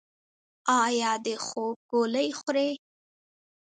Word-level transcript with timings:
ایا 0.83 1.11
د 1.25 1.27
خوب 1.45 1.75
ګولۍ 1.91 2.29
خورئ؟ 2.39 2.71